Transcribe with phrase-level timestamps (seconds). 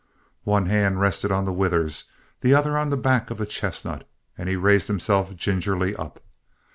[0.45, 2.05] One hand rested on the withers,
[2.39, 6.19] the other on the back of the chestnut, and he raised himself gingerly up.